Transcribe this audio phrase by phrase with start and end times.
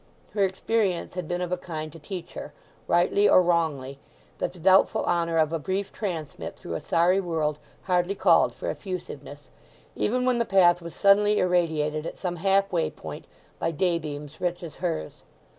[0.33, 2.53] Her experience had been of a kind to teach her,
[2.87, 3.99] rightly or wrongly,
[4.39, 8.71] that the doubtful honour of a brief transit through a sorry world hardly called for
[8.71, 9.51] effusiveness,
[9.95, 13.25] even when the path was suddenly irradiated at some half way point
[13.59, 15.21] by daybeams rich as hers.